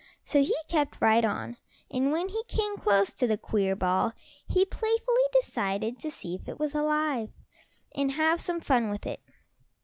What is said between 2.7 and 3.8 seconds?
close to the queer